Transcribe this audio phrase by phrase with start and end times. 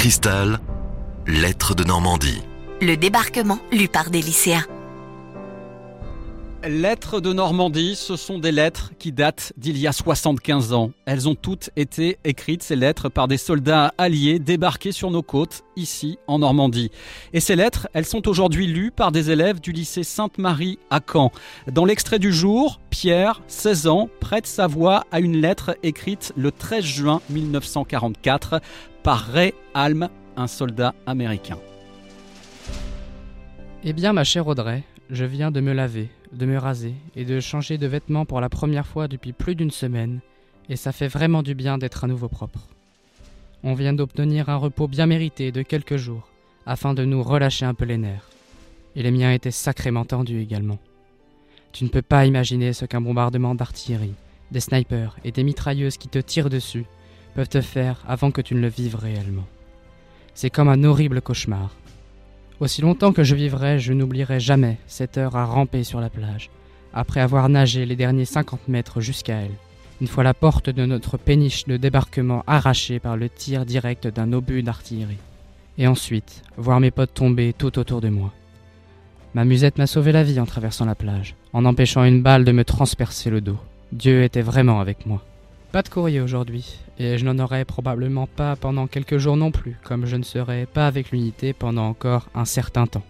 [0.00, 0.60] Cristal,
[1.26, 2.40] lettres de Normandie.
[2.80, 4.64] Le débarquement, lu par des lycéens.
[6.62, 10.90] Lettres de Normandie, ce sont des lettres qui datent d'il y a 75 ans.
[11.06, 15.62] Elles ont toutes été écrites, ces lettres, par des soldats alliés débarqués sur nos côtes,
[15.76, 16.90] ici en Normandie.
[17.32, 21.32] Et ces lettres, elles sont aujourd'hui lues par des élèves du lycée Sainte-Marie à Caen.
[21.72, 26.52] Dans l'extrait du jour, Pierre, 16 ans, prête sa voix à une lettre écrite le
[26.52, 28.60] 13 juin 1944
[29.02, 31.56] par Ray Alm, un soldat américain.
[33.82, 37.40] Eh bien, ma chère Audrey, je viens de me laver, de me raser et de
[37.40, 40.20] changer de vêtements pour la première fois depuis plus d'une semaine,
[40.68, 42.68] et ça fait vraiment du bien d'être à nouveau propre.
[43.64, 46.28] On vient d'obtenir un repos bien mérité de quelques jours,
[46.64, 48.30] afin de nous relâcher un peu les nerfs.
[48.94, 50.78] Et les miens étaient sacrément tendus également.
[51.72, 54.14] Tu ne peux pas imaginer ce qu'un bombardement d'artillerie,
[54.50, 56.86] des snipers et des mitrailleuses qui te tirent dessus
[57.34, 59.46] peuvent te faire avant que tu ne le vives réellement.
[60.34, 61.74] C'est comme un horrible cauchemar.
[62.60, 66.50] Aussi longtemps que je vivrai, je n'oublierai jamais cette heure à ramper sur la plage,
[66.92, 69.54] après avoir nagé les derniers 50 mètres jusqu'à elle,
[70.02, 74.34] une fois la porte de notre péniche de débarquement arrachée par le tir direct d'un
[74.34, 75.16] obus d'artillerie.
[75.78, 78.30] Et ensuite, voir mes potes tomber tout autour de moi.
[79.32, 82.52] Ma musette m'a sauvé la vie en traversant la plage, en empêchant une balle de
[82.52, 83.58] me transpercer le dos.
[83.90, 85.22] Dieu était vraiment avec moi.
[85.72, 89.76] Pas de courrier aujourd'hui, et je n'en aurai probablement pas pendant quelques jours non plus,
[89.84, 93.04] comme je ne serai pas avec l'unité pendant encore un certain temps.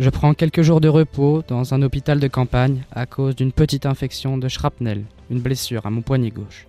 [0.00, 3.86] Je prends quelques jours de repos dans un hôpital de campagne à cause d'une petite
[3.86, 6.66] infection de shrapnel, une blessure à mon poignet gauche.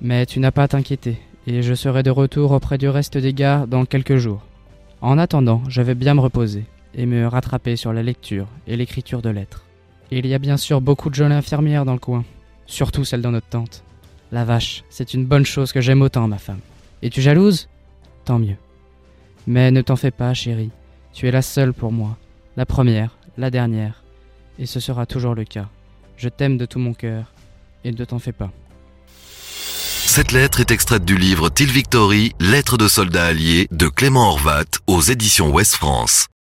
[0.00, 3.32] Mais tu n'as pas à t'inquiéter, et je serai de retour auprès du reste des
[3.32, 4.42] gars dans quelques jours.
[5.00, 9.20] En attendant, je vais bien me reposer et me rattraper sur la lecture et l'écriture
[9.20, 9.64] de lettres.
[10.12, 12.24] il y a bien sûr beaucoup de jolies infirmières dans le coin,
[12.66, 13.82] surtout celle dans notre tente.
[14.34, 16.58] La vache, c'est une bonne chose que j'aime autant ma femme.
[17.02, 17.68] Es-tu jalouse?
[18.24, 18.56] Tant mieux.
[19.46, 20.72] Mais ne t'en fais pas, chérie.
[21.12, 22.18] Tu es la seule pour moi.
[22.56, 24.02] La première, la dernière.
[24.58, 25.68] Et ce sera toujours le cas.
[26.16, 27.32] Je t'aime de tout mon cœur.
[27.84, 28.50] Et ne t'en fais pas.
[29.06, 34.64] Cette lettre est extraite du livre Till Victory, Lettres de soldats alliés de Clément Horvat
[34.88, 36.26] aux éditions Ouest France.